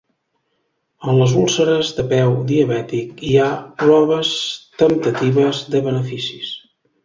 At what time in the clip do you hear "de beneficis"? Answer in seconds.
5.77-6.55